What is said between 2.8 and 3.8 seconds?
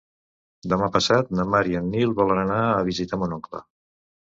visitar mon oncle.